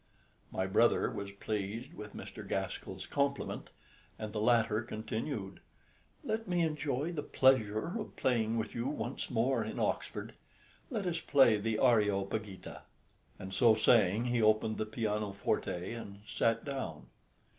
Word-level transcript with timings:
My 0.51 0.65
brother 0.65 1.11
was 1.11 1.29
pleased 1.29 1.93
with 1.93 2.15
Mr. 2.15 2.41
Gaskell's 2.41 3.05
compliment, 3.05 3.69
and 4.17 4.33
the 4.33 4.41
latter 4.41 4.81
continued, 4.81 5.59
"Let 6.23 6.47
me 6.47 6.61
enjoy 6.63 7.11
the 7.11 7.21
pleasure 7.21 7.99
of 7.99 8.15
playing 8.15 8.57
with 8.57 8.73
you 8.73 8.87
once 8.87 9.29
more 9.29 9.63
in 9.63 9.79
Oxford; 9.79 10.33
let 10.89 11.05
us 11.05 11.19
play 11.19 11.57
the 11.59 11.77
'Areopagita.'" 11.77 12.81
And 13.37 13.53
so 13.53 13.75
saying 13.75 14.25
he 14.25 14.41
opened 14.41 14.79
the 14.79 14.87
pianoforte 14.87 15.93
and 15.93 16.21
sat 16.27 16.65
down. 16.65 17.05